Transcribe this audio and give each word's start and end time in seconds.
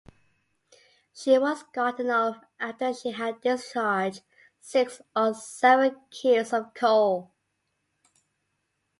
She 1.13 1.37
was 1.37 1.61
gotten 1.61 2.09
off 2.09 2.43
after 2.59 2.91
she 2.91 3.11
had 3.11 3.39
discharged 3.41 4.23
six 4.59 4.99
or 5.15 5.35
seven 5.35 6.01
keels 6.09 6.53
of 6.53 6.73
coal. 6.73 7.29